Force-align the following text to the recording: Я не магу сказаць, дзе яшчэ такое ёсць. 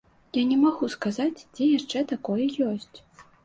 Я 0.37 0.43
не 0.51 0.57
магу 0.61 0.89
сказаць, 0.95 1.45
дзе 1.53 1.69
яшчэ 1.77 2.05
такое 2.15 2.43
ёсць. 2.73 2.95